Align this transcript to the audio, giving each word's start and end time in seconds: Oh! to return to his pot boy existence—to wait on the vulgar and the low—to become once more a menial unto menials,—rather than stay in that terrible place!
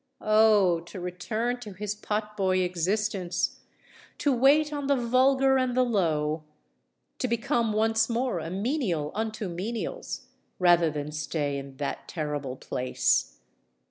Oh! 0.25 0.79
to 0.79 0.99
return 0.99 1.59
to 1.59 1.73
his 1.73 1.93
pot 1.93 2.35
boy 2.35 2.61
existence—to 2.61 4.33
wait 4.35 4.73
on 4.73 4.87
the 4.87 4.95
vulgar 4.95 5.57
and 5.59 5.77
the 5.77 5.83
low—to 5.85 7.27
become 7.27 7.71
once 7.71 8.09
more 8.09 8.39
a 8.39 8.49
menial 8.49 9.11
unto 9.13 9.47
menials,—rather 9.47 10.89
than 10.89 11.11
stay 11.11 11.55
in 11.55 11.77
that 11.77 12.07
terrible 12.07 12.55
place! 12.55 13.41